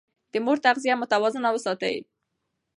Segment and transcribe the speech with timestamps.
[0.31, 1.95] د مور تغذيه متوازنه وساتئ.